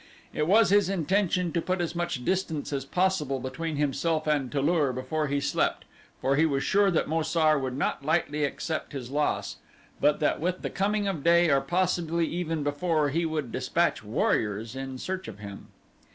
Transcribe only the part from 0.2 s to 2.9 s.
It was his intention to put as much distance as